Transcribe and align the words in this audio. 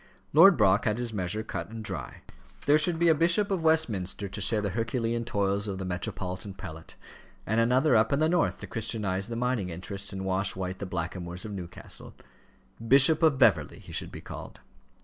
Lord 0.33 0.57
Brock 0.57 0.85
had 0.85 0.97
his 0.97 1.13
measure 1.13 1.43
cut 1.43 1.69
and 1.69 1.83
dry. 1.85 2.23
There 2.65 2.79
should 2.79 2.97
be 2.97 3.07
a 3.07 3.13
Bishop 3.13 3.51
of 3.51 3.61
Westminster 3.61 4.27
to 4.27 4.41
share 4.41 4.59
the 4.59 4.71
Herculean 4.71 5.25
toils 5.25 5.67
of 5.67 5.77
the 5.77 5.85
metropolitan 5.85 6.55
prelate, 6.55 6.95
and 7.45 7.61
another 7.61 7.95
up 7.95 8.11
in 8.11 8.17
the 8.19 8.27
North 8.27 8.57
to 8.61 8.65
Christianize 8.65 9.27
the 9.27 9.35
mining 9.35 9.69
interests 9.69 10.11
and 10.11 10.25
wash 10.25 10.55
white 10.55 10.79
the 10.79 10.87
blackamoors 10.87 11.45
of 11.45 11.51
Newcastle: 11.53 12.15
Bishop 12.87 13.21
of 13.21 13.37
Beverley 13.37 13.77
he 13.77 13.91
should 13.93 14.11
be 14.11 14.21
called. 14.21 14.59